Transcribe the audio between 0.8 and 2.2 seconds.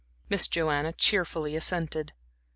cheerfully assented.